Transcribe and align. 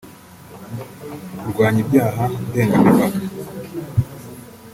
kurwanya 1.39 1.79
ibyaha 1.85 2.23
ndengamipaka 2.47 3.19